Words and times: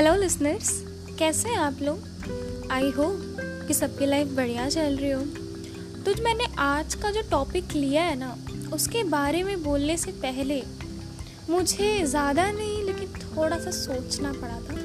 Hello 0.00 0.14
listeners 0.16 0.68
कैसे 1.18 1.48
हैं 1.48 1.56
आप 1.56 1.80
लोग? 1.82 2.68
आई 2.72 2.90
हो 2.90 3.04
कि 3.66 3.74
सबकी 3.74 4.06
लाइफ 4.06 4.28
बढ़िया 4.28 4.68
चल 4.68 4.96
रही 4.96 5.10
हो। 5.10 5.20
तो 6.04 6.12
जो 6.12 6.22
मैंने 6.24 6.44
आज 6.58 6.94
का 6.94 7.10
जो 7.10 7.22
टॉपिक 7.30 7.72
लिया 7.72 8.02
है 8.02 8.14
ना, 8.18 8.36
उसके 8.72 9.02
बारे 9.04 9.42
में 9.42 9.62
बोलने 9.62 9.96
से 9.96 10.12
पहले 10.12 10.62
मुझे 11.50 12.06
ज़्यादा 12.06 12.50
नहीं, 12.52 12.82
लेकिन 12.84 13.36
थोड़ा 13.36 13.58
सा 13.58 13.70
सोचना 13.70 14.32
पड़ा 14.32 14.58
था। 14.60 14.78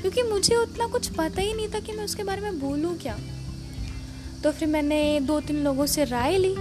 क्योंकि 0.00 0.22
मुझे 0.22 0.56
उतना 0.56 0.86
कुछ 0.86 1.08
पता 1.08 1.42
ही 1.42 1.52
नहीं 1.54 1.68
था 1.68 1.80
कि 1.80 1.92
मैं 1.92 2.04
उसके 2.04 2.24
बारे 2.24 2.40
में 2.40 2.58
बोलूँ 2.60 2.96
क्या। 2.98 3.18
तो 4.42 4.52
फिर 4.52 4.68
मैंने 4.68 5.20
दो 5.20 5.40
तीन 5.40 5.62
लोगों 5.64 5.86
से 5.86 6.04
राय 6.04 6.38
ली 6.38 6.54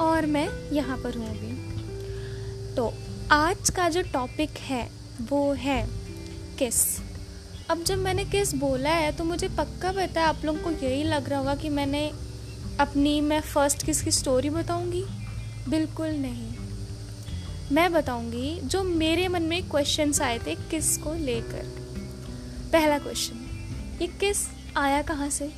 और 0.00 0.26
मैं 0.26 0.48
यहाँ 0.72 0.96
पर 0.96 1.18
हूँ 1.18 1.28
अभी। 1.28 2.74
तो 2.74 2.92
आज 3.32 3.70
का 3.70 3.88
जो 3.88 4.02
टॉपिक 4.02 4.50
है, 4.50 4.90
वो 5.22 5.52
है 5.52 6.05
किस? 6.58 6.76
अब 7.70 7.82
जब 7.82 7.98
मैंने 7.98 8.24
किस 8.24 8.54
बोला 8.54 8.90
है 8.90 9.10
तो 9.12 9.24
मुझे 9.24 9.48
पक्का 9.48 9.90
पता 9.92 10.20
है 10.20 10.26
आप 10.26 10.44
लोगों 10.44 10.60
को 10.60 10.70
यही 10.84 11.02
लग 11.04 11.28
रहा 11.28 11.38
होगा 11.38 11.54
कि 11.54 11.68
मैंने 11.68 12.06
अपनी, 12.80 13.20
मैं 13.20 13.40
फ़र्स्ट 13.40 13.82
किस 13.82 14.02
की 14.02 14.10
स्टोरी 14.10 14.50
बताऊँगी? 14.50 15.04
बिल्कुल 15.68 16.06
नहीं। 16.06 16.54
मैं 17.72 17.92
बताऊँगी 17.92 18.60
जो 18.64 18.82
मेरे 18.82 19.26
मन 19.28 19.42
में 19.42 19.68
क्वेश्चंस 19.68 20.20
आए 20.20 20.38
थे 20.38 20.54
किस 20.70 20.96
को 20.98 21.14
लेकर। 21.14 21.64
पहला 22.72 22.98
क्वेश्चन 22.98 23.98
ये 24.00 24.06
किस 24.06 24.46
आया 24.76 25.02
कहाँ 25.02 25.28
से? 25.30 25.50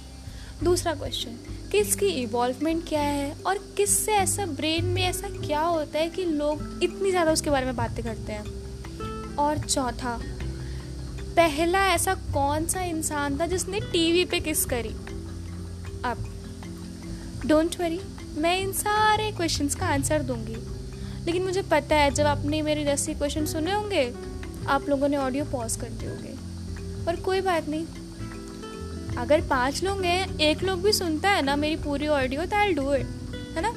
दूसरा 0.64 0.94
क्वेश्चन 0.94 1.36
किस 1.72 1.94
की 1.94 2.06
इवॉल्वमेंट 2.06 2.88
क्या 2.88 3.02
है? 3.02 3.34
और 3.46 3.58
किस 3.76 3.98
से 4.06 4.12
ऐसा 4.12 4.46
ब्रेन 4.46 4.84
में 4.84 5.02
ऐसा 5.02 5.28
क्या 5.46 5.60
होता 5.60 5.98
है 5.98 6.08
कि 6.08 6.24
लोग 6.24 6.80
इतनी 6.82 7.10
ज़्यादा 7.10 7.32
उसके 7.32 7.50
बारे 7.50 7.66
में 7.66 7.76
बातें 7.76 8.04
करते 8.04 8.32
हैं? 8.32 9.36
और 9.36 9.58
चौथा 9.58 10.18
पहला 11.38 11.86
ऐसा 11.86 12.14
कौन 12.14 12.66
सा 12.66 12.82
इंसान 12.82 13.40
था 13.40 13.46
जिसने 13.46 13.80
टीवी 13.80 14.24
पे 14.24 14.40
किस 14.40 14.64
करी? 14.64 14.88
अब 16.04 16.32
डोंट 17.46 17.80
वरी 17.80 18.00
मैं 18.36 18.58
इन 18.58 18.72
सारे 18.72 19.32
क्वेश्चंस 19.32 19.74
का 19.74 19.86
आंसर 19.86 20.22
दूँगी। 20.22 20.56
लेकिन 21.26 21.42
मुझे 21.42 21.62
पता 21.62 21.96
है, 21.96 22.10
जब 22.10 22.26
आपने 22.26 22.62
मेरे 22.62 22.84
जैसे 22.84 23.14
क्वेश्चन 23.14 23.46
सुने 23.46 23.72
होंगे, 23.72 24.14
आप 24.68 24.88
लोगों 24.88 25.08
ने 25.08 25.16
ऑडियो 25.16 25.44
पॉज 25.44 25.76
कर 25.76 25.88
दिए 25.88 26.08
होंगे। 26.08 26.34
पर 27.04 27.16
कोई 27.16 27.40
बात 27.40 27.68
नहीं। 27.68 27.86
अगर 29.16 29.40
पाँच 29.40 29.82
लोग 29.82 30.02
हैं, 30.02 30.38
एक 30.38 30.62
लोग 30.62 30.82
भी 30.82 30.92
सुनता 30.92 31.30
है 31.30 31.42
ना, 31.42 31.56
मेरी 31.56 31.76
पूरी 31.76 32.06
ऑडियो 32.06 32.46
तो 32.46 32.56
आई 32.56 32.72
डू 32.72 32.94
इट 32.94 33.06
है 33.56 33.60
ना? 33.60 33.72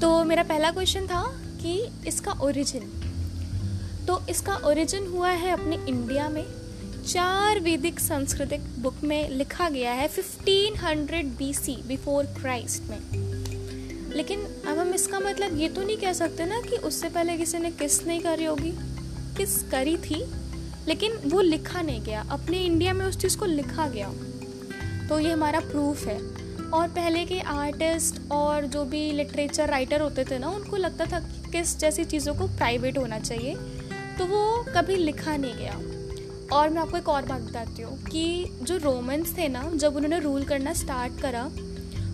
तो 0.00 0.24
मेरा 0.24 0.42
पहला 0.42 0.70
क्वेश्चन 0.70 1.06
था 1.06 1.40
कि 1.62 1.88
इसका 2.06 2.32
ओरिजिन 2.32 3.01
तो 4.06 4.22
इसका 4.30 4.56
ओरिजिन 4.56 5.06
हुआ 5.06 5.30
है 5.30 5.50
अपने 5.50 5.76
इंडिया 5.76 6.28
में। 6.28 6.46
चार 7.06 7.60
वैदिक 7.60 8.00
सांस्कृतिक 8.00 8.60
बुक 8.60 8.94
में 9.04 9.30
लिखा 9.30 9.68
गया 9.68 9.92
है 9.92 10.08
1500 10.08 11.38
बीसी 11.38 11.82
बिफोर 11.86 12.24
क्राइस्ट 12.24 12.82
में। 12.82 13.32
लेकिन 14.14 14.40
अब 14.40 14.78
हम 14.78 14.94
इसका 14.94 15.20
मतलब 15.20 15.60
ये 15.60 15.68
तो 15.68 15.82
नहीं 15.82 15.96
कह 15.96 16.12
सकते 16.12 16.44
ना 16.44 16.60
कि 16.60 16.76
उससे 16.76 17.08
पहले 17.08 17.36
किसी 17.36 17.58
ने 17.58 17.70
किस 17.70 18.06
नहीं 18.06 18.20
करी 18.20 18.44
होगी, 18.44 18.72
किस 19.36 19.62
करी 19.62 19.96
थी, 19.96 20.24
लेकिन 20.88 21.12
वो 21.12 21.40
लिखा 21.40 21.82
नहीं 21.82 22.02
गया। 22.02 22.26
अपने 22.30 22.58
इंडिया 22.58 22.92
में 22.92 23.06
उस 23.06 23.18
चीज़ 23.18 23.38
को 23.38 23.44
लिखा 23.44 23.88
गया। 23.88 24.12
तो 25.08 25.18
ये 25.18 25.32
हमारा 25.32 25.60
प्रूफ 25.60 26.06
है। 26.06 26.42
और 26.70 26.88
पहले 26.88 27.24
के 27.24 27.40
आर्टिस्ट 27.40 28.32
और 28.32 28.66
जो 28.66 28.84
भी 28.84 29.12
लिटरेचर 29.12 29.68
राइटर 29.68 30.00
होते 30.00 30.24
थे 30.24 30.38
ना, 30.38 30.48
उनको 30.48 30.76
लगता 30.76 31.06
था 31.06 31.20
कि 31.20 31.50
किस 31.50 31.78
जैसी 31.78 32.04
चीज़ों 32.04 32.34
को 32.34 32.46
प्राइवेट 32.46 32.98
होना 32.98 33.18
चाहिए। 33.18 33.54
तो 34.18 34.26
वो 34.26 34.64
कभी 34.74 34.96
लिखा 34.96 35.36
नहीं 35.36 35.54
गया। 35.54 35.80
और 36.52 36.70
मैं 36.70 36.80
आपको 36.82 36.96
एक 36.96 37.08
और 37.08 37.24
बात 37.26 37.40
बताती 37.40 37.82
हूँ 37.82 37.98
कि 38.04 38.58
जो 38.62 38.76
रोमन्स 38.78 39.36
थे 39.38 39.48
ना, 39.48 39.62
जब 39.74 39.96
उन्होंने 39.96 40.18
रूल 40.20 40.44
करना 40.44 40.72
स्टार्ट 40.74 41.20
करा 41.20 41.48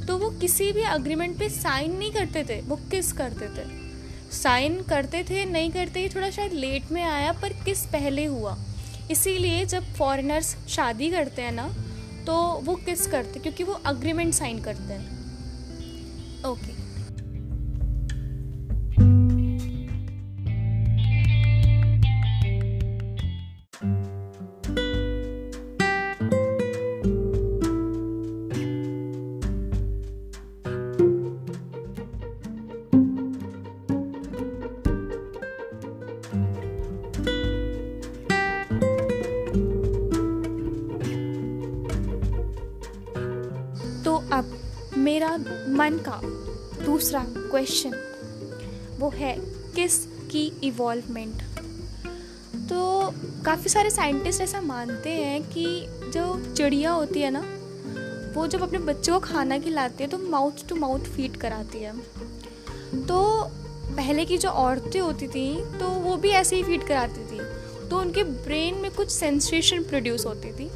तो 0.07 0.17
वो 0.19 0.29
किसी 0.41 0.71
भी 0.73 0.83
अग्रीमेंट 0.83 1.39
पे 1.39 1.49
साइन 1.49 1.97
नहीं 1.97 2.13
करते 2.13 2.45
थे, 2.45 2.61
वो 2.61 2.77
किस 2.91 3.13
करते 3.13 3.47
थे? 3.49 3.67
साइन 4.33 4.81
करते 4.83 5.23
थे, 5.25 5.45
नहीं 5.47 5.71
करते 5.71 6.01
ही 6.01 6.09
थोड़ा 6.09 6.31
शायद 6.31 6.53
लेट 6.55 6.91
में 6.93 7.03
आया, 7.03 7.33
पर 7.33 7.53
किस 7.65 7.85
पहले 7.87 8.25
हुआ? 8.27 8.57
इसीलिए 9.11 9.65
जब 9.67 9.93
फॉरेनर्स 9.95 10.57
शादी 10.69 11.11
करते 11.11 11.43
हैं 11.43 11.53
ना 11.53 11.69
तो 12.27 12.35
वो 12.63 12.75
किस 12.77 13.07
करते, 13.07 13.41
क्योंकि 13.41 13.65
वो 13.65 13.73
अग्रीमेंट 13.87 14.35
साइन 14.35 14.61
करते 14.61 14.93
हैं। 14.93 16.45
ओके 16.45 16.78
मन 45.71 45.99
का 46.09 46.21
दूसरा 46.85 47.25
क्वेश्चन 47.29 47.93
वो 48.99 49.11
है, 49.11 49.35
किस 49.75 49.99
की 50.31 50.47
इवॉल्वमेंट 50.65 51.43
तो 52.69 53.13
काफ़ी 53.45 53.71
सारे 53.71 53.91
साइंटिस्ट 53.91 54.41
ऐसा 54.41 54.61
मानते 54.61 55.11
हैं 55.11 55.43
कि 55.51 55.65
जो 56.13 56.55
चिड़िया 56.55 56.91
होती 56.91 57.21
है 57.21 57.31
ना, 57.31 57.43
वो 58.35 58.47
जब 58.47 58.63
अपने 58.63 58.79
बच्चों 58.79 59.15
को 59.15 59.27
खाना 59.27 59.59
खिलाती 59.59 60.05
है 60.05 60.09
तो 60.11 60.19
माउथ 60.21 60.69
टू 60.69 60.77
माउथ 60.77 61.05
फ़ीड 61.07 61.37
कराती 61.37 61.79
है। 61.79 61.93
तो 63.07 63.21
पहले 63.97 64.25
की 64.25 64.39
जो 64.39 64.49
औरतें 64.49 65.01
होती 65.01 65.29
थी 65.29 65.55
तो 65.79 65.89
वो 66.01 66.17
भी 66.17 66.31
ऐसे 66.31 66.57
ही 66.57 66.63
फ़ीड 66.63 66.87
कराती 66.87 67.25
थी। 67.27 67.41
तो 67.89 67.99
उनके 68.01 68.25
ब्रेन 68.25 68.75
में 68.75 68.91
कुछ 68.91 69.11
सेंसेशन 69.11 69.83
प्रोड्यूस 69.83 70.27
होती 70.27 70.53
थी। 70.53 70.71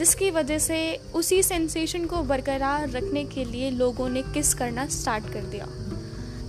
जिसकी 0.00 0.30
वजह 0.30 0.58
से 0.58 1.00
उसी 1.14 1.42
सेंसेशन 1.42 2.04
को 2.06 2.22
बरकरार 2.22 2.90
रखने 2.90 3.24
के 3.24 3.44
लिए 3.44 3.70
लोगों 3.70 4.08
ने 4.08 4.22
किस 4.22 4.54
करना 4.54 4.86
स्टार्ट 4.86 5.24
कर 5.32 5.40
दिया। 5.40 5.66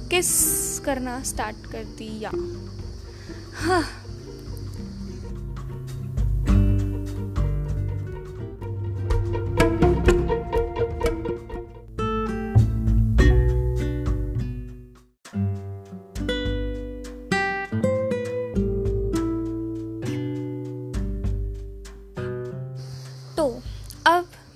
किस 0.09 0.79
करना 0.79 1.23
स्टार्ट 1.23 1.72
कर 1.72 1.84
दिया। 1.84 2.31
हाँ। 3.56 4.00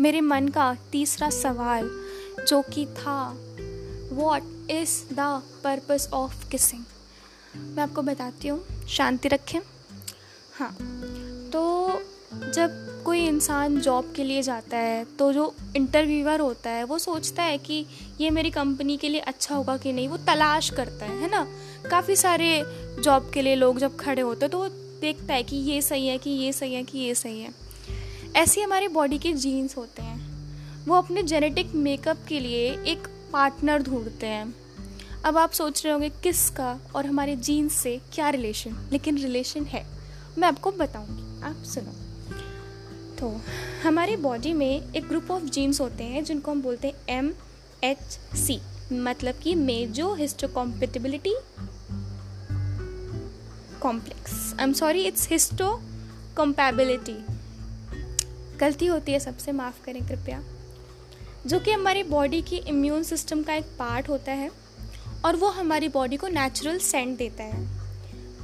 मेरे 0.05 0.21
मन 0.21 0.47
का 0.47 0.73
तीसरा 0.91 1.29
सवाल, 1.29 1.89
जो 2.47 2.61
कि 2.63 2.85
था 2.87 3.19
what 4.11 4.69
is 4.71 4.91
the 5.13 5.19
purpose 5.63 6.07
of 6.13 6.49
kissing 6.49 6.83
मैं 7.75 7.83
आपको 7.83 8.01
बताती 8.01 8.47
हूँ, 8.47 8.59
शांति 8.87 9.27
रखें। 9.27 9.59
हाँ 10.59 10.71
तो 11.53 11.63
जब 12.53 13.01
कोई 13.05 13.25
इंसान 13.27 13.79
जॉब 13.81 14.13
के 14.15 14.23
लिए 14.23 14.41
जाता 14.41 14.77
है 14.77 15.03
तो 15.19 15.31
जो 15.33 15.53
इंटरव्यूअर 15.75 16.39
होता 16.39 16.69
है, 16.69 16.83
वो 16.83 16.99
सोचता 16.99 17.43
है 17.43 17.57
कि 17.57 17.85
ये 18.21 18.29
मेरी 18.29 18.51
कंपनी 18.51 18.97
के 18.97 19.09
लिए 19.09 19.21
अच्छा 19.23 19.55
होगा 19.55 19.77
कि 19.77 19.93
नहीं, 19.93 20.07
वो 20.07 20.17
तलाश 20.27 20.69
करता 20.69 21.05
है 21.05 21.19
है 21.21 21.31
ना? 21.31 21.45
काफ़ी 21.89 22.15
सारे 22.15 22.63
जॉब 22.99 23.31
के 23.33 23.41
लिए 23.41 23.55
लोग 23.55 23.79
जब 23.79 23.97
खड़े 23.97 24.21
होते 24.21 24.45
हैं 24.45 24.51
तो 24.51 24.57
वो 24.57 24.69
देखता 25.01 25.33
है 25.33 25.43
कि 25.43 25.55
ये 25.55 25.81
सही 25.81 26.07
है, 26.07 26.17
कि 26.17 26.29
ये 26.29 26.51
सही 26.53 26.73
है, 26.73 26.83
कि 26.83 26.97
ये 26.99 27.15
सही 27.15 27.39
है। 27.41 27.64
ऐसे 28.35 28.61
हमारी 28.61 28.87
बॉडी 28.87 29.17
के 29.17 29.33
जीन्स 29.33 29.77
होते 29.77 30.01
हैं। 30.01 30.35
वो 30.85 30.95
अपने 30.95 31.23
जेनेटिक 31.23 31.71
मेकअप 31.75 32.17
के 32.27 32.39
लिए 32.39 32.71
एक 32.87 33.07
पार्टनर 33.33 33.81
ढूंढते 33.81 34.27
हैं। 34.27 34.55
अब 35.25 35.37
आप 35.37 35.51
सोच 35.51 35.83
रहे 35.83 35.93
होंगे, 35.93 36.09
किसका 36.09 36.79
और 36.95 37.05
हमारे 37.05 37.35
जीन्स 37.35 37.73
से 37.73 38.01
क्या 38.13 38.29
रिलेशन 38.29 38.89
लेकिन 38.91 39.17
रिलेशन 39.17 39.63
है। 39.63 39.85
मैं 40.37 40.47
आपको 40.47 40.71
बताऊँगी। 40.71 41.41
आप 41.43 41.63
सुनो। 41.63 41.91
तो 43.19 43.41
हमारी 43.83 44.15
बॉडी 44.15 44.53
में 44.53 44.93
एक 44.93 45.07
ग्रुप 45.07 45.31
ऑफ़ 45.31 45.43
जीन्स 45.43 45.81
होते 45.81 46.03
हैं, 46.03 46.23
जिनको 46.23 46.51
हम 46.51 46.61
बोलते 46.61 46.87
हैं 46.87 46.95
एम 47.09 47.33
एच 47.83 48.19
सी 48.35 48.59
मतलब 48.93 49.35
कि 49.35 49.55
major 49.55 50.13
histocompatibility 50.15 51.35
complex 53.81 54.53
I 54.53 54.63
am 54.63 54.73
sorry 54.73 55.03
it's 55.03 55.29
histocompatibility 56.37 57.34
गलती 58.59 58.85
होती 58.85 59.11
है 59.11 59.19
सबसे, 59.19 59.51
माफ़ 59.51 59.85
करें 59.85 60.07
कृपया। 60.07 60.43
जो 61.47 61.59
कि 61.59 61.71
हमारी 61.71 62.03
बॉडी 62.03 62.41
की 62.41 62.57
इम्यून 62.57 63.03
सिस्टम 63.03 63.43
का 63.43 63.53
एक 63.53 63.63
पार्ट 63.63 64.09
होता 64.09 64.31
है 64.31 64.51
और 65.25 65.35
वो 65.35 65.47
हमारी 65.47 65.87
बॉडी 65.87 66.17
को 66.17 66.27
नेचुरल 66.27 66.77
सेंट 66.77 67.17
देता 67.17 67.43
है। 67.43 67.67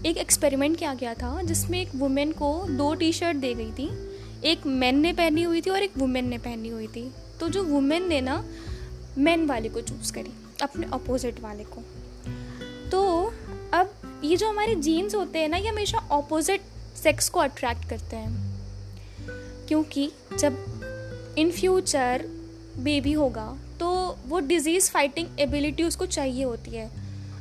एक 0.06 0.18
एक्सपेरिमेंट 0.18 0.78
किया 0.78 0.94
गया 0.94 1.13
था 1.13 1.42
जिसमें 1.42 1.81
एक 1.81 1.90
वुमेन 1.96 2.31
को 2.31 2.66
दो 2.69 2.96
टी 2.96 3.13
शर्ट 3.13 3.38
दे 3.38 3.54
गई 3.54 3.72
थी, 3.72 3.90
एक 4.44 4.66
मैन 4.66 5.00
ने 5.00 5.13
पहनी 5.13 5.44
हुई 5.44 5.62
थी 5.62 5.69
और 5.69 5.84
एक 5.84 5.98
वुमेन 5.98 6.28
ने 6.28 6.38
पहनी 6.38 6.69
हुई 6.69 6.88
थी। 6.88 7.12
तो 7.40 7.50
जो 7.50 7.64
वुमेन 7.64 8.07
ने 8.07 8.22
ना 8.22 8.46
मैन 9.18 9.46
वाले 9.46 9.69
को 9.69 9.81
चूज़ 9.81 10.14
करी, 10.14 10.31
अपने 10.62 10.88
अपोजिट 10.94 11.40
वाले 11.40 11.64
को। 11.64 11.81
तो 12.90 13.34
अब 13.74 14.22
ये 14.24 14.38
जो 14.38 14.50
हमारे 14.50 14.75
जीन्स 14.75 15.16
होते 15.16 15.40
हैं 15.40 15.50
ना, 15.50 15.57
ये 15.57 15.68
हमेशा 15.68 15.98
अपोजिट 15.98 16.62
सेक्स 17.04 17.30
को 17.30 17.40
अट्रैक्ट 17.40 17.90
करते 17.90 18.16
हैं। 18.16 18.50
क्योंकि 19.68 20.12
जब 20.40 21.36
इन 21.38 21.52
फ्यूचर 21.52 22.25
बेबी 22.78 23.12
होगा 23.13 23.46
तो 23.80 23.90
वो 24.28 24.40
डिज़ीज़ 24.40 24.90
फाइटिंग 24.92 25.40
एबिलिटी 25.40 25.84
उसको 25.84 26.06
चाहिए 26.08 26.44
होती 26.44 26.72
है। 26.72 26.90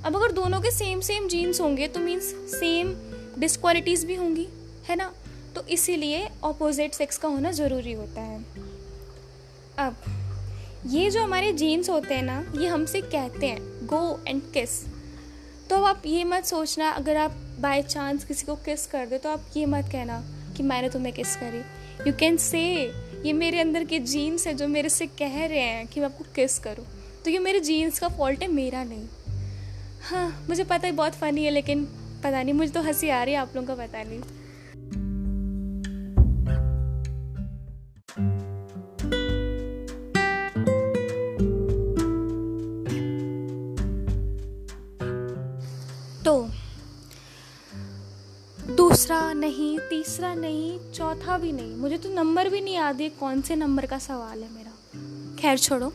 अब 0.05 0.17
अगर 0.17 0.33
दोनों 0.33 0.61
के 0.61 0.71
सेम 0.71 1.01
सेम 1.01 1.27
जीन्स 1.29 1.61
होंगे 1.61 1.89
तो 1.89 2.01
मीन्स 2.01 2.35
सेम 2.51 2.95
डिस्क्वालिटीज़ 3.39 4.07
भी 4.07 4.15
होंगी, 4.15 4.47
है 4.89 4.97
ना? 4.97 5.13
तो 5.55 5.63
इसीलिए 5.69 6.29
ऑपोजिट 6.45 6.95
सेक्स 6.95 7.19
का 7.19 7.29
होना 7.29 7.51
ज़रूरी 7.53 7.93
होता 7.93 8.21
है। 8.21 8.39
अब, 9.79 9.97
ये 10.87 11.11
जो 11.11 11.23
हमारे 11.23 11.53
जीन्स 11.53 11.91
होते 11.91 12.15
हैं 12.15 12.23
ना, 12.23 12.45
ये 12.57 12.69
हमसे 12.69 13.01
कहते 13.03 13.47
हैं 13.47 13.87
गो 13.87 14.21
एंड 14.29 14.43
किस 14.53 14.83
तो 15.71 15.77
अब 15.77 15.85
आप 15.85 16.03
ये 16.07 16.25
मत 16.25 16.45
सोचना, 16.45 16.91
अगर 16.91 17.17
आप 17.17 17.35
बाय 17.61 17.83
चांस 17.83 18.25
किसी 18.25 18.47
को 18.47 18.55
किस 18.57 18.87
कर 18.87 19.07
दे 19.07 19.19
तो 19.19 19.29
आप 19.29 19.51
ये 19.57 19.67
मत 19.67 19.89
कहना 19.93 20.23
कि 20.57 20.63
मैंने 20.63 20.89
तुम्हें 20.89 21.15
किस 21.15 21.37
करी। 21.37 21.63
यू 22.07 22.13
कैन 22.13 22.37
से 22.37 22.61
ये 23.27 23.33
मेरे 23.33 23.61
अंदर 23.61 23.85
के 23.85 23.99
जीन्स 23.99 24.47
है 24.47 24.55
जो 24.55 24.69
मेरे 24.69 24.89
से 24.89 25.07
कह 25.07 25.47
रहे 25.47 25.61
हैं 25.61 25.87
कि 25.87 26.01
मैं 26.01 26.07
आपको 26.07 26.25
किस 26.35 26.59
करूँ. 26.59 26.87
तो 27.25 27.31
ये 27.31 27.39
मेरे 27.39 27.61
जीन्स 27.61 27.99
का 27.99 28.09
फॉल्ट 28.09 28.43
है, 28.43 28.49
मेरा 28.49 28.85
नहीं। 28.85 29.07
हाँ 30.03 30.47
मुझे 30.49 30.65
पता 30.65 30.87
है 30.87 30.93
बहुत 30.93 31.15
फ़नी 31.15 31.45
है, 31.45 31.51
लेकिन 31.51 31.85
पता 32.25 32.43
नहीं, 32.43 32.55
मुझे 32.55 32.73
तो 32.73 32.83
हँसी 32.83 33.09
आ 33.09 33.23
रही 33.23 33.35
है, 33.35 33.41
आप 33.41 33.57
लोगों 33.57 33.77
का 33.77 33.87
पता 33.87 34.03
नहीं। 34.03 34.21
नहीं, 49.41 49.79
तीसरा 49.79 50.35
नहीं, 50.35 50.93
चौथा 50.93 51.39
भी 51.39 51.53
नहीं। 51.53 51.77
मुझे 51.77 51.99
तो 51.99 52.09
नंबर 52.09 52.49
भी 52.49 52.61
नहीं 52.61 52.75
याद 52.75 53.01
है 53.01 53.09
कौन 53.11 53.43
से 53.43 53.57
नंबर 53.57 53.87
का 53.87 53.99
सवाल 53.99 54.43
है 54.43 54.53
मेरा। 54.53 54.73
खैर, 55.39 55.59
छोड़ो। 55.59 55.93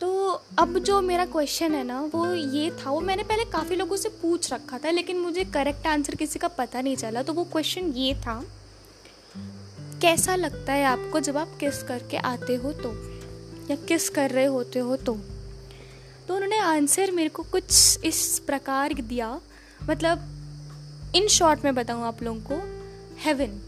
तो 0.00 0.42
अब 0.58 0.78
जो 0.78 1.00
मेरा 1.00 1.24
क्वेश्चन 1.26 1.74
है 1.74 1.84
ना, 1.84 2.00
वो 2.14 2.32
ये 2.34 2.70
था, 2.70 2.90
वो 2.90 3.00
मैंने 3.00 3.22
पहले 3.22 3.44
काफ़ी 3.44 3.76
लोगों 3.76 3.96
से 3.96 4.08
पूछ 4.08 4.52
रखा 4.52 4.78
था, 4.78 4.90
लेकिन 4.90 5.18
मुझे 5.18 5.44
करेक्ट 5.44 5.86
आंसर 5.86 6.14
किसी 6.14 6.38
का 6.38 6.48
पता 6.48 6.80
नहीं 6.80 6.96
चला 6.96 7.22
तो 7.22 7.32
वो 7.32 7.44
क्वेश्चन 7.44 7.92
ये 7.92 8.14
था, 8.14 8.42
कैसा 10.02 10.36
लगता 10.36 10.72
है 10.72 10.84
आपको 10.84 11.20
जब 11.20 11.36
आप 11.36 11.56
किस 11.60 11.82
करके 11.82 12.16
आते 12.16 12.54
हो 12.54 12.72
तो? 12.72 12.92
या 13.70 13.76
किस 13.76 14.08
कर 14.08 14.30
रहे 14.30 14.44
होते 14.44 14.78
हो 14.78 14.96
तो? 14.96 15.14
तो 16.28 16.34
उन्होंने 16.34 16.58
आंसर 16.58 17.10
मेरे 17.10 17.28
को 17.28 17.42
कुछ 17.42 17.98
इस 18.04 18.38
प्रकार 18.46 18.92
दिया 18.92 19.40
मतलब 19.82 20.31
इन 21.14 21.26
शॉर्ट 21.28 21.64
में 21.64 21.74
बताऊँ 21.74 22.04
आप 22.04 22.22
लोगों 22.22 22.40
को 22.40 22.54
heaven 23.24 23.58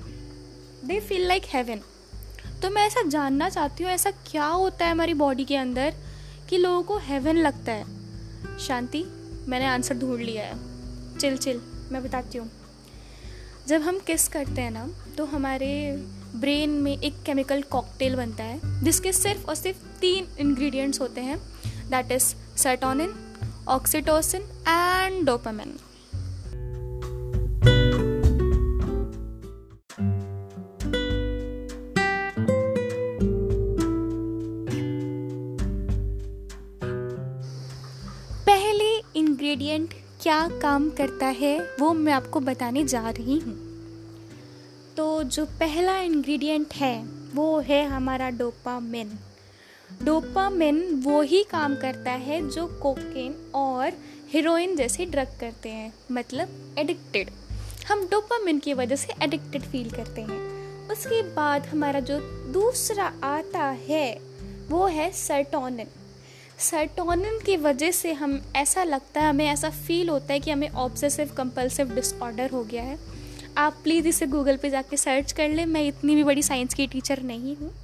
they 0.88 0.98
feel 1.00 1.26
like 1.28 1.42
heaven 1.46 1.80
तो 2.62 2.70
मैं 2.70 2.86
ऐसा 2.86 3.02
जानना 3.02 3.48
चाहती 3.48 3.84
हूँ, 3.84 3.92
ऐसा 3.92 4.10
क्या 4.10 4.46
होता 4.46 4.84
है 4.84 4.92
हमारी 4.92 5.14
बॉडी 5.14 5.44
के 5.44 5.56
अंदर 5.56 5.94
कि 6.48 6.58
लोगों 6.58 6.82
को 6.82 6.98
हेवन 6.98 7.36
लगता 7.36 7.72
है? 7.72 8.58
शांति, 8.58 9.02
मैंने 9.48 9.66
आंसर 9.66 9.94
ढूंढ 9.94 10.20
लिया 10.20 10.44
है. 10.44 11.18
चिल 11.18 11.36
चिल 11.36 11.60
मैं 11.92 12.02
बताती 12.02 12.38
हूँ. 12.38 12.50
जब 13.68 13.82
हम 13.82 13.98
किस 13.98 14.28
करते 14.28 14.60
हैं 14.60 14.70
ना 14.70 14.88
तो 15.16 15.24
हमारे 15.26 15.70
ब्रेन 16.36 16.70
में 16.70 16.92
एक 16.92 17.22
केमिकल 17.22 17.62
कॉकटेल 17.62 18.16
बनता 18.16 18.44
है, 18.44 18.84
जिसके 18.84 19.12
सिर्फ़ 19.12 19.46
और 19.46 19.54
सिर्फ़ 19.54 19.78
तीन 20.00 20.28
इंग्रेडिएंट्स 20.40 21.00
होते 21.00 21.20
हैं. 21.20 21.38
That 21.90 22.12
is 22.12 22.34
serotonin 22.58 23.14
oxytocin 23.68 24.42
and 24.68 25.24
dopamine 25.26 25.78
क्या 40.24 40.46
काम 40.62 40.88
करता 40.90 41.26
है, 41.26 41.76
वो 41.80 41.92
मैं 41.92 42.12
आपको 42.12 42.40
बताने 42.40 42.84
जा 42.84 43.10
रही 43.10 43.38
हूँ। 43.38 43.54
तो 44.96 45.22
जो 45.22 45.44
पहला 45.46 45.96
इंग्रेडिएंट 45.98 46.74
है, 46.74 47.04
वो 47.34 47.58
है 47.60 47.84
हमारा 47.84 48.30
डोपामिन 48.30 49.10
डोपामिन 50.02 50.82
वो 51.04 51.20
ही 51.22 51.42
काम 51.42 51.74
करता 51.76 52.10
है 52.10 52.40
जो 52.50 52.66
कोकेन 52.82 53.34
और 53.54 53.92
हीरोइन 54.32 54.74
जैसे 54.76 55.06
ड्रग 55.06 55.36
करते 55.40 55.68
हैं 55.68 55.92
मतलब 56.12 56.74
एडिक्टेड 56.78 57.30
हम 57.88 58.06
डोपामिन 58.10 58.58
की 58.58 58.74
वजह 58.74 58.96
से 58.96 59.14
एडिक्टेड 59.22 59.62
फील 59.62 59.90
करते 59.90 60.20
हैं। 60.20 60.88
उसके 60.88 61.22
बाद 61.34 61.66
हमारा 61.66 62.00
जो 62.00 62.18
दूसरा 62.52 63.12
आता 63.24 63.64
है, 63.88 64.18
वो 64.70 64.86
है 64.86 65.10
सर्टोनिन 65.12 65.86
सर्टोनिन 66.58 67.38
की 67.46 67.56
वजह 67.56 67.90
से 67.90 68.12
हम, 68.12 68.42
ऐसा 68.56 68.84
लगता 68.84 69.20
है, 69.20 69.28
हमें 69.28 69.46
ऐसा 69.46 69.70
फील 69.70 70.08
होता 70.08 70.32
है 70.32 70.40
कि 70.40 70.50
हमें 70.50 70.70
ऑब्सेसिव 70.70 71.30
कंपल्सिव 71.36 71.94
डिसऑर्डर 71.94 72.50
हो 72.50 72.64
गया 72.64 72.82
है। 72.82 72.98
आप 73.58 73.76
प्लीज़ 73.82 74.08
इसे 74.08 74.26
गूगल 74.26 74.56
पे 74.56 74.70
जाके 74.70 74.96
सर्च 74.96 75.32
कर 75.32 75.48
लें। 75.48 75.66
मैं 75.66 75.88
इतनी 75.88 76.14
भी 76.14 76.24
बड़ी 76.24 76.42
साइंस 76.42 76.74
की 76.74 76.86
टीचर 76.86 77.22
नहीं 77.22 77.56
हूँ। 77.56 77.74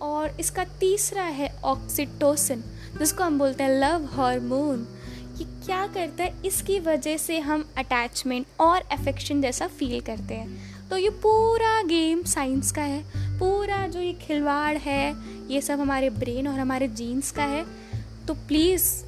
और 0.00 0.36
इसका 0.40 0.64
तीसरा 0.64 1.22
है 1.22 1.56
ऑक्सीटोसिन 1.64 2.64
जिसको 2.98 3.24
हम 3.24 3.38
बोलते 3.38 3.64
हैं 3.64 3.70
लव 3.70 4.04
हार्मोन 4.04 4.88
ये 5.36 5.44
क्या 5.66 5.86
करता 5.86 6.24
है? 6.24 6.34
इसकी 6.44 6.80
वजह 6.80 7.16
से 7.16 7.38
हम 7.38 7.68
अटैचमेंट 7.78 8.46
और 8.60 8.80
अफेक्शन 8.80 9.42
जैसा 9.42 9.66
फील 9.66 10.00
करते 10.00 10.34
हैं। 10.34 10.78
तो 10.88 10.96
ये 10.96 11.10
पूरा 11.10 11.82
गेम 11.82 12.22
साइंस 12.22 12.72
का 12.72 12.82
है। 12.82 13.04
पूरा 13.38 13.86
जो 13.86 14.00
ये 14.00 14.12
खिलवाड़ 14.12 14.76
है, 14.76 15.14
ये 15.48 15.60
सब 15.60 15.80
हमारे 15.80 16.10
ब्रेन 16.10 16.48
और 16.48 16.58
हमारे 16.58 16.88
जीन्स 16.88 17.30
का 17.30 17.44
है। 17.44 17.87
तो 18.28 18.34
प्लीज़ 18.34 19.04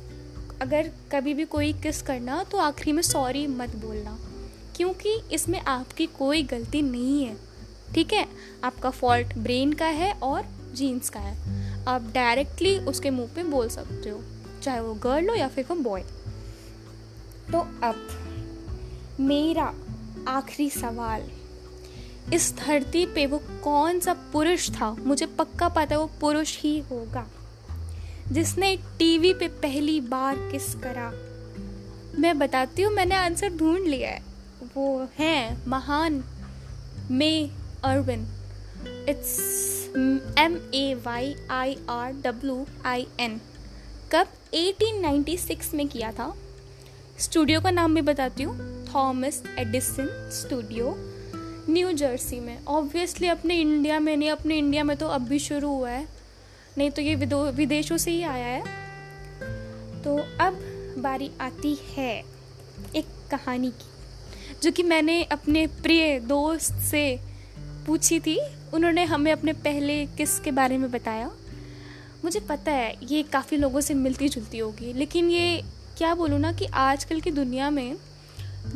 अगर 0.63 0.91
कभी 1.13 1.35
भी 1.35 1.45
कोई 1.45 1.73
किस 1.73 2.03
करना 2.03 2.45
तो 2.45 2.59
आखिरी 2.59 2.93
में 2.93 3.03
सॉरी 3.03 3.47
मत 3.47 3.77
बोलना। 3.77 4.19
क्योंकि 4.77 5.23
इसमें 5.33 5.61
आपकी 5.61 6.07
कोई 6.07 6.43
गलती 6.43 6.83
नहीं 6.83 7.25
है। 7.25 7.37
ठीक 7.95 8.13
है? 8.13 8.29
आपका 8.65 8.91
फॉल्ट 8.91 9.39
ब्रेन 9.39 9.73
का 9.73 9.87
है 9.87 10.13
और 10.13 10.47
जीन्स 10.75 11.09
का 11.09 11.21
है। 11.21 11.37
आप 11.87 12.03
डायरेक्टली 12.03 12.79
उसके 12.79 13.11
मुँह 13.11 13.31
पे 13.35 13.45
बोल 13.45 13.69
सकते 13.69 14.11
हो। 14.11 14.23
चाहे 14.63 14.81
वो 14.81 14.95
गर्ल 14.95 15.29
हो 15.29 15.35
या 15.35 15.49
फिर 15.49 15.65
वो 15.65 15.77
बॉय 15.77 16.01
तो 17.53 17.59
अब, 17.61 18.09
मेरा 19.21 19.75
आखिरी 20.29 20.71
सवाल। 20.71 21.31
इस 22.35 22.55
धरती 22.57 23.07
पे 23.07 23.27
वो 23.27 23.43
कौन 23.65 24.01
सा 24.01 24.13
पुरुष 24.13 24.71
था? 24.71 24.91
मुझे 24.91 25.27
पक्का 25.27 25.69
पता 25.69 25.95
है 25.95 25.99
वो 25.99 26.11
पुरुष 26.21 26.59
ही 26.61 26.79
होगा। 26.79 27.31
जिसने 28.33 28.77
टीवी 28.99 29.33
पे 29.35 29.49
पहली 29.49 30.01
बार 30.01 30.37
किस 30.53 30.75
करा। 30.75 31.11
मैं 32.21 32.39
बताती 32.39 32.83
हूँ, 32.83 32.93
मैंने 32.93 33.15
आंसर 33.15 33.49
ढूंढ 33.49 33.87
लिया 33.87 34.11
है। 34.11 34.23
वो 34.77 35.09
है 35.19 35.69
महान 35.69 36.25
May 37.11 37.51
Irwin 37.85 38.27
it's 39.09 39.39
M 40.39 40.57
A 40.75 40.95
Y 41.07 41.35
I 41.51 41.77
R 41.91 42.13
W 42.13 42.67
I 42.87 43.07
N 43.21 43.41
कब 44.13 44.27
1896 44.55 45.75
में 45.75 45.89
किया 45.89 46.13
था? 46.13 46.35
स्टूडियो 47.19 47.61
का 47.61 47.71
नाम 47.71 47.95
भी 47.95 48.03
बताती 48.03 48.43
हूँ। 48.43 48.87
Thomas 48.95 49.43
Edison 49.59 50.09
studio 50.33 50.95
New 51.71 51.93
Jersey 51.93 52.41
में। 52.41 52.65
ऑब्वियसली 52.65 53.29
अपने 53.29 53.61
इंडिया 53.61 53.99
में 54.01 54.17
नहीं, 54.17 54.31
अपने 54.31 54.57
इंडिया 54.57 54.85
में 54.85 54.97
तो 54.97 55.09
अब 55.09 55.21
भी 55.21 55.39
शुरू 55.39 55.69
हुआ 55.69 55.91
है। 55.91 56.20
नहीं 56.79 56.91
तो 56.91 57.03
ये 57.03 57.15
विदेशों 57.15 57.97
से 57.97 58.11
ही 58.11 58.23
आया 58.25 58.47
है। 58.47 58.79
तो 60.03 60.17
अब 60.41 60.61
बारी 60.99 61.31
आती 61.41 61.77
है 61.89 62.13
एक 62.97 63.07
कहानी 63.31 63.71
की, 63.71 63.89
जो 64.63 64.71
कि 64.73 64.83
मैंने 64.83 65.23
अपने 65.25 65.67
प्रिय 65.83 66.19
दोस्त 66.21 66.75
से 66.83 67.19
पूछी 67.87 68.21
थी। 68.21 68.39
उन्होंने 68.75 69.05
हमें 69.05 69.31
अपने 69.33 69.53
पहले 69.53 70.05
किस 70.09 70.39
के 70.41 70.51
बारे 70.53 70.79
में 70.79 70.91
बताया। 70.91 71.31
मुझे 72.25 72.41
पता 72.41 72.73
है 72.73 72.95
ये 73.03 73.23
काफ़ी 73.23 73.57
लोगों 73.57 73.81
से 73.81 73.95
मिलती 73.95 74.29
जुलती 74.29 74.59
होगी, 74.59 74.93
लेकिन 74.93 75.31
ये 75.31 75.63
क्या 75.99 76.15
बोलूँ 76.15 76.39
ना 76.39 76.53
कि 76.53 76.67
आजकल 76.67 77.21
की 77.21 77.31
दुनिया 77.31 77.71
में 77.71 77.97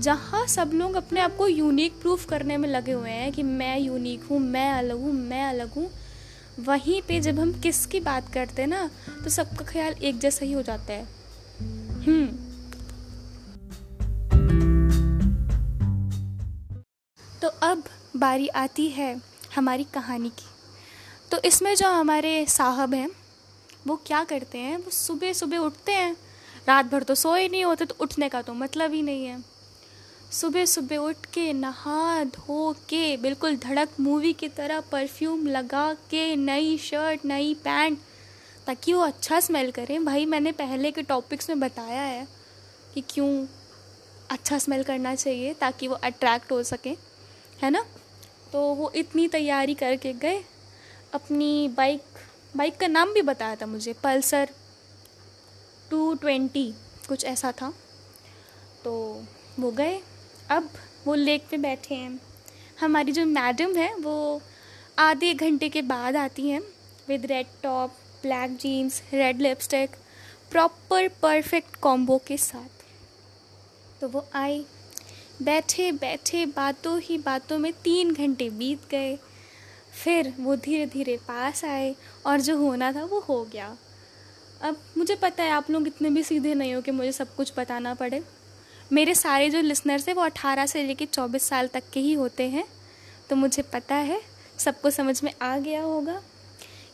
जहाँ 0.01 0.47
सब 0.47 0.71
लोग 0.75 0.95
अपने 0.95 1.21
आप 1.21 1.37
को 1.37 1.49
यूनिक 1.49 2.01
प्रूफ 2.01 2.25
करने 2.27 2.57
में 2.57 2.69
लगे 2.69 2.93
हुए 2.93 3.11
हैं 3.11 3.33
कि 3.33 3.43
मैं 3.43 3.79
यूनिक 3.79 4.25
हूँ, 4.25 4.39
मैं 4.39 4.71
अलग 4.73 5.03
हूँ, 5.03 5.13
मैं 5.13 5.45
अलग 5.45 5.73
हूँ 5.73 5.91
वहीं 6.61 7.03
पे 7.03 7.21
जब 7.21 7.39
हम 7.39 7.61
किस 7.61 7.87
की 7.87 8.01
बात 8.01 8.33
करते 8.33 8.63
हैं 8.63 8.69
ना 8.69 8.91
तो 9.25 9.31
सबका 9.31 9.65
ख्याल 9.65 9.93
एक 9.93 10.19
जैसा 10.19 10.45
ही 10.45 10.53
हो 10.53 10.63
जाता 10.63 10.93
है। 10.93 11.07
हम्म। 12.05 12.27
तो 17.43 17.49
अब 17.49 17.85
बारी 18.17 18.49
आती 18.49 18.89
है 18.89 19.23
हमारी 19.57 19.85
कहानी 19.85 20.29
की। 20.29 20.47
तो 21.31 21.41
इसमें 21.45 21.77
जो 21.77 21.89
हमारे 21.89 22.47
साहब 22.47 22.95
हैं, 22.95 23.11
वो 23.87 23.97
क्या 23.97 24.25
करते 24.25 24.59
हैं? 24.59 24.77
वो 24.77 24.91
सुबह 24.91 25.33
सुबह 25.33 25.57
उठते 25.57 25.93
हैं। 25.93 26.17
रात 26.69 26.87
भर 26.87 27.03
तो 27.03 27.15
सोए 27.15 27.49
नहीं 27.49 27.65
होते 27.65 27.85
तो 27.85 27.95
उठने 28.01 28.29
का 28.29 28.43
तो 28.43 28.55
मतलब 28.55 28.93
ही 28.93 29.03
नहीं 29.03 29.25
है। 29.25 29.54
सुबह 30.35 30.65
सुबह 30.65 30.97
उठ 30.97 31.27
के 31.27 31.53
नहा 31.53 32.25
धो 32.25 32.73
के 32.73 33.17
बिल्कुल 33.17 33.57
धड़क 33.57 33.89
मूवी 34.01 34.33
की 34.33 34.49
तरह 34.49 34.81
परफ्यूम 34.81 35.47
लगा 35.47 35.95
के 35.95 36.37
नई 36.37 36.79
शर्ट, 36.79 37.25
नई 37.25 37.55
पैंट, 37.55 37.99
ताकि 38.67 38.93
वो 38.93 39.01
अच्छा 39.01 39.41
स्मेल 39.41 39.71
करें। 39.71 40.05
भाई, 40.05 40.27
मैंने 40.27 40.53
पहले 40.53 40.91
के 40.91 41.03
टॉपिक्स 41.03 41.49
में 41.49 41.61
बताया 41.61 42.03
है 42.03 42.29
कि 42.95 43.01
क्यों 43.01 43.47
अच्छा 44.31 44.59
स्मेल 44.59 44.83
करना 44.83 45.15
चाहिए 45.15 45.55
ताकि 45.55 45.89
वो 45.89 45.95
अट्रैक्ट 45.95 46.53
हो 46.53 46.63
सके, 46.63 46.97
है 47.63 47.71
ना? 47.71 47.85
तो 48.53 48.75
वो 48.75 48.91
इतनी 48.91 49.29
तैयारी 49.29 49.75
करके 49.75 50.13
गए। 50.13 50.45
अपनी 51.15 51.69
बाइक 51.69 52.03
बाइक 52.57 52.77
का 52.77 52.87
नाम 52.87 53.13
भी 53.13 53.23
बताया 53.23 53.57
था 53.57 53.67
मुझे, 53.67 53.93
पल्सर 53.93 54.49
टू 55.91 56.15
ट्वेंटी, 56.15 56.75
कुछ 57.09 57.25
ऐसा 57.25 57.53
था। 57.53 57.73
तो 58.85 59.25
वो 59.61 59.71
गए। 59.71 60.01
अब 60.51 60.71
वो 61.07 61.15
लेक 61.15 61.47
पे 61.51 61.57
बैठे 61.57 61.95
हैं। 61.95 62.21
हमारी 62.81 63.13
जो 63.13 63.25
मैडम 63.27 63.77
है, 63.77 63.95
वो 63.95 64.43
आधे 64.99 65.35
घंटे 65.35 65.69
के 65.69 65.83
बाद 65.83 66.17
आती 66.17 66.49
हैं 66.49 66.61
with 67.09 67.27
red 67.27 67.47
top 67.63 67.91
black 68.23 68.57
jeans 68.57 69.03
red 69.13 69.41
lipstick 69.41 69.91
proper 70.51 71.09
perfect 71.09 71.77
combo 71.77 72.21
के 72.27 72.37
साथ। 72.37 72.85
तो 74.01 74.09
वो 74.09 74.27
आई 74.35 74.67
बैठे 75.43 75.93
बैठे, 75.93 76.47
बातों 76.47 77.01
ही 77.01 77.19
बातों 77.19 77.59
में 77.59 77.73
तीन 77.73 78.15
घंटे 78.15 78.51
बीत 78.51 78.81
गए। 78.91 79.19
फिर 80.05 80.35
वो 80.41 80.57
धीरे 80.57 80.87
धीरे 80.87 81.17
पास 81.17 81.65
आए 81.65 81.95
और 82.27 82.41
जो 82.41 82.57
होना 82.57 82.93
था 82.93 83.05
वो 83.05 83.21
हो 83.21 83.45
गया। 83.45 83.77
अब 84.63 84.77
मुझे 84.97 85.15
पता 85.15 85.43
है 85.43 85.51
आप 85.51 85.71
लोग 85.71 85.87
इतने 85.87 86.11
भी 86.11 86.23
सीधे 86.23 86.55
नहीं 86.55 86.75
हो 86.75 86.81
कि 86.83 86.91
मुझे 86.91 87.13
सब 87.13 87.35
कुछ 87.35 87.53
बताना 87.59 87.95
पड़े। 87.95 88.23
मेरे 88.93 89.15
सारे 89.15 89.51
जो 89.51 89.61
लिसनर्स 89.61 90.09
हैं, 90.09 90.15
वो 90.15 90.23
अठारह 90.23 90.67
से 90.67 90.83
लेकर 90.83 91.05
चौबीस 91.05 91.43
साल 91.43 91.69
तक 91.69 91.83
के 91.93 92.01
ही 92.01 92.13
होते 92.13 92.43
हैं। 92.43 92.65
तो 93.31 93.37
मुझे 93.37 93.63
पता 93.63 93.95
है, 93.95 94.23
सबको 94.59 94.91
समझ 94.91 95.25
में 95.25 95.35
आ 95.43 95.59
गया 95.59 95.83
होगा। 95.83 96.23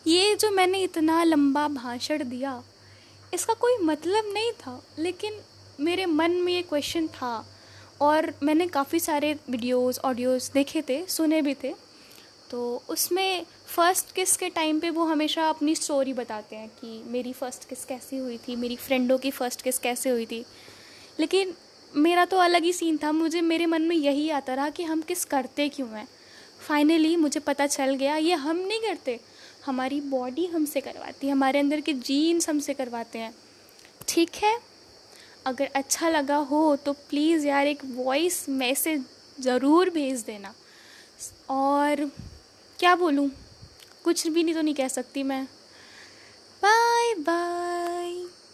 ये 0.07 0.35
जो 0.35 0.51
मैंने 0.51 0.81
इतना 0.81 1.23
लंबा 1.23 1.67
भाषण 1.67 2.23
दिया, 2.23 2.63
इसका 3.33 3.53
कोई 3.53 3.77
मतलब 3.77 4.31
नहीं 4.33 4.51
था, 4.51 4.83
लेकिन 4.99 5.33
मेरे 5.79 6.05
मन 6.05 6.31
में 6.31 6.53
ये 6.53 6.61
क्वेश्चन 6.61 7.07
था। 7.07 7.47
और 8.01 8.33
मैंने 8.43 8.67
काफ़ी 8.67 8.99
सारे 8.99 9.39
वीडियोस 9.49 9.99
ऑडियोज़ 9.99 10.51
देखे 10.53 10.81
थे, 10.81 11.05
सुने 11.05 11.41
भी 11.41 11.53
थे। 11.53 11.75
तो 12.49 12.83
उसमें 12.89 13.45
फ़र्स्ट 13.67 14.11
किस 14.11 14.37
के 14.37 14.49
टाइम 14.49 14.79
पे 14.79 14.89
वो 14.89 15.03
हमेशा 15.03 15.49
अपनी 15.49 15.75
स्टोरी 15.75 16.13
बताते 16.13 16.55
हैं 16.55 16.69
कि 16.69 17.03
मेरी 17.05 17.33
फ़र्स्ट 17.33 17.69
किस 17.69 17.85
कैसी 17.85 18.17
हुई 18.17 18.37
थी, 18.37 18.55
मेरी 18.55 18.75
फ्रेंडों 18.75 19.17
की 19.17 19.31
फ़र्स्ट 19.31 19.61
किस 19.61 19.79
कैसे 19.79 20.09
हुई 20.09 20.25
थी। 20.25 20.45
लेकिन 21.19 21.53
मेरा 21.95 22.25
तो 22.25 22.37
अलग 22.37 22.63
ही 22.63 22.73
सीन 22.73 22.97
था। 22.97 23.11
मुझे, 23.11 23.41
मेरे 23.41 23.65
मन 23.65 23.81
में 23.81 23.95
यही 23.95 24.29
आता 24.29 24.53
रहा 24.53 24.69
कि 24.69 24.83
हम 24.83 25.01
किस 25.01 25.25
करते 25.25 25.69
क्यों 25.69 25.89
हैं। 25.89 26.07
फाइनली 26.67 27.15
मुझे 27.15 27.39
पता 27.39 27.67
चल 27.67 27.93
गया, 27.95 28.15
ये 28.15 28.33
हम 28.33 28.57
नहीं 28.57 28.79
करते। 28.79 29.19
हमारी 29.65 30.01
बॉडी 30.01 30.45
हमसे 30.45 30.81
करवाती 30.81 31.27
है, 31.27 31.33
हमारे 31.33 31.59
अंदर 31.59 31.81
के 31.81 31.93
जीन्स 31.93 32.49
हमसे 32.49 32.73
करवाते 32.73 33.19
हैं। 33.19 33.33
ठीक 34.07 34.35
है? 34.35 34.59
अगर 35.45 35.69
अच्छा 35.75 36.09
लगा 36.09 36.35
हो 36.35 36.75
तो 36.75 36.93
प्लीज़ 36.93 37.47
यार 37.47 37.67
एक 37.67 37.79
वॉइस 37.85 38.45
मैसेज 38.49 39.05
ज़रूर 39.39 39.89
भेज 39.89 40.21
देना। 40.21 40.53
और 41.49 42.05
क्या 42.79 42.95
बोलूँ? 42.95 43.29
कुछ 44.03 44.27
भी 44.27 44.43
नहीं 44.43 44.55
तो 44.55 44.61
नहीं 44.61 44.75
कह 44.75 44.87
सकती 44.87 45.23
मैं। 45.23 45.43
Bye 46.63 47.13
bye 47.15 48.20